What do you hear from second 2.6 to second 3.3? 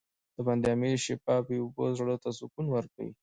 ورکوي.